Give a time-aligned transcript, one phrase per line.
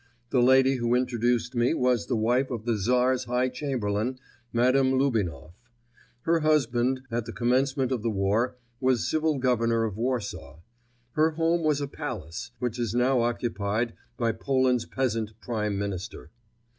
[0.31, 4.17] The lady who introduced me was the wife of the Tsar's High Chamberlain,
[4.51, 5.53] Madame Lubinoff.
[6.21, 10.57] Her husband, at the commencement of the war, was Civil Governor of Warsaw.
[11.11, 16.31] Her home was a palace, which is now occupied by Poland's peasant Prime Minister.